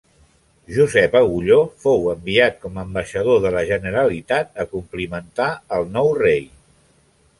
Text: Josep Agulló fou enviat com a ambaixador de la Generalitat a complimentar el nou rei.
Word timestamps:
Josep 0.75 1.17
Agulló 1.19 1.57
fou 1.83 2.07
enviat 2.13 2.57
com 2.63 2.79
a 2.81 2.85
ambaixador 2.85 3.43
de 3.45 3.51
la 3.59 3.63
Generalitat 3.73 4.65
a 4.65 4.67
complimentar 4.75 5.51
el 5.79 5.87
nou 5.99 6.11
rei. 6.23 6.43